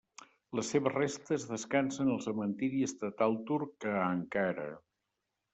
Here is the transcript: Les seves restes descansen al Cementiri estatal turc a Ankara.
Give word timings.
Les 0.59 0.71
seves 0.75 0.93
restes 0.95 1.45
descansen 1.49 2.09
al 2.15 2.19
Cementiri 2.27 2.81
estatal 2.89 3.39
turc 3.51 3.91
a 3.93 3.95
Ankara. 4.09 4.69